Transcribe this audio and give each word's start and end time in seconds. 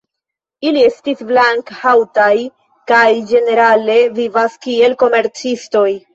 Ili 0.69 0.85
estas 0.85 1.19
blank-haŭtaj 1.31 2.31
kaj 2.93 3.03
ĝenerale 3.33 4.01
vivas 4.19 4.59
kiel 4.67 4.99
komercistoj. 5.07 5.87